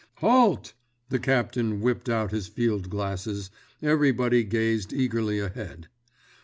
Halt! 0.15 0.73
The 1.09 1.19
captain 1.19 1.79
whipped 1.79 2.09
out 2.09 2.31
his 2.31 2.47
field 2.47 2.89
glasses—everybody 2.89 4.43
gazed 4.43 4.93
eagerly 4.93 5.37
ahead. 5.39 5.89